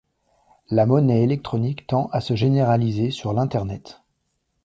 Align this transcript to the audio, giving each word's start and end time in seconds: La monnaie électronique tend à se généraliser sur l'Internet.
La 0.71 0.87
monnaie 0.87 1.21
électronique 1.21 1.85
tend 1.85 2.07
à 2.11 2.21
se 2.21 2.35
généraliser 2.35 3.11
sur 3.11 3.33
l'Internet. 3.33 4.01